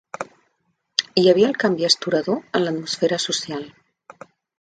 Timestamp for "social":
3.27-3.63